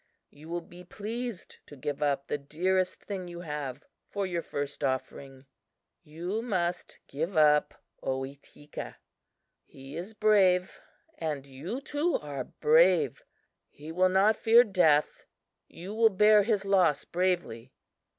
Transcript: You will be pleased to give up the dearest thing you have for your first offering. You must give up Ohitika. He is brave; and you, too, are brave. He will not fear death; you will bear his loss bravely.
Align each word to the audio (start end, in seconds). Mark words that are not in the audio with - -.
You 0.31 0.49
will 0.49 0.61
be 0.61 0.83
pleased 0.83 1.59
to 1.67 1.75
give 1.75 2.01
up 2.01 2.25
the 2.25 2.39
dearest 2.39 3.03
thing 3.03 3.27
you 3.27 3.41
have 3.41 3.85
for 4.09 4.25
your 4.25 4.41
first 4.41 4.83
offering. 4.83 5.45
You 6.01 6.41
must 6.41 6.97
give 7.07 7.37
up 7.37 7.75
Ohitika. 8.01 8.95
He 9.63 9.95
is 9.95 10.15
brave; 10.15 10.81
and 11.19 11.45
you, 11.45 11.81
too, 11.81 12.15
are 12.15 12.45
brave. 12.45 13.21
He 13.69 13.91
will 13.91 14.09
not 14.09 14.35
fear 14.37 14.63
death; 14.63 15.27
you 15.67 15.93
will 15.93 16.09
bear 16.09 16.41
his 16.41 16.65
loss 16.65 17.05
bravely. 17.05 17.71